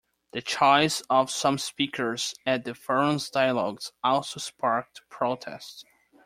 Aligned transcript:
The 0.31 0.41
choice 0.41 1.03
of 1.11 1.29
some 1.29 1.59
speakers 1.59 2.33
at 2.43 2.65
the 2.65 2.73
forum's 2.73 3.29
"dialogues" 3.29 3.91
also 4.03 4.39
sparked 4.39 5.01
protest. 5.09 5.85